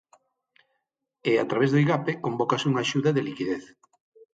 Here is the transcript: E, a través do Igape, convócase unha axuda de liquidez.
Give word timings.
E, 1.29 1.31
a 1.43 1.45
través 1.49 1.69
do 1.71 1.81
Igape, 1.83 2.19
convócase 2.25 2.67
unha 2.71 2.83
axuda 2.85 3.15
de 3.15 3.25
liquidez. 3.27 3.63